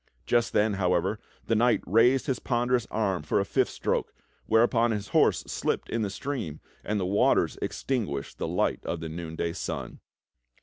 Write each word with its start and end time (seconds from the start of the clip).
Just 0.25 0.51
then, 0.53 0.73
however, 0.81 1.19
the 1.45 1.53
knight 1.53 1.83
raised 1.85 2.25
his 2.25 2.39
ponderous 2.39 2.87
arm 2.89 3.21
for 3.21 3.39
a 3.39 3.45
fifth 3.45 3.69
stroke, 3.69 4.15
whereupon 4.47 4.89
his 4.89 5.09
horse 5.09 5.41
slipped 5.41 5.91
in 5.91 6.01
the 6.01 6.09
stream, 6.09 6.59
and 6.83 6.99
the 6.99 7.05
waters 7.05 7.55
extinguished 7.61 8.39
the 8.39 8.47
light 8.47 8.83
of 8.83 8.99
the 8.99 9.09
Noonday 9.09 9.53
Sun. 9.53 9.99